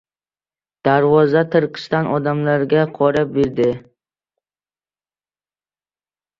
Darvoza 0.87 1.43
tirqishidan 1.55 2.09
odamlar 2.15 2.65
qora 2.97 3.23
berdi. 3.37 3.69